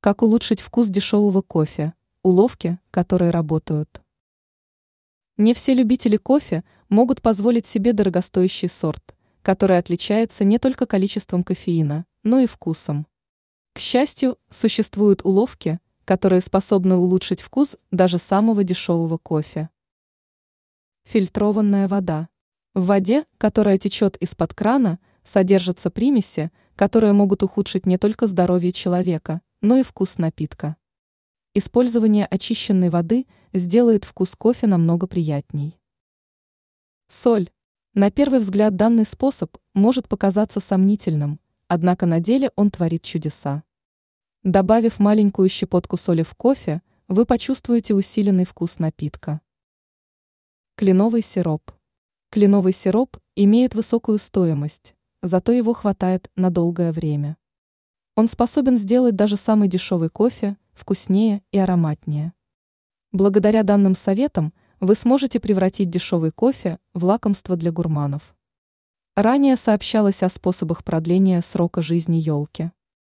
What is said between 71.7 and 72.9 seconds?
жизни елки.